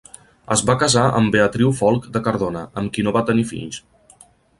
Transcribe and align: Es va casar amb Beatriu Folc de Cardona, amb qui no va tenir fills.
Es 0.53 0.61
va 0.69 0.75
casar 0.83 1.03
amb 1.19 1.33
Beatriu 1.35 1.73
Folc 1.81 2.07
de 2.15 2.21
Cardona, 2.29 2.63
amb 2.83 2.95
qui 2.97 3.05
no 3.09 3.13
va 3.19 3.23
tenir 3.29 3.45
fills. 3.51 3.83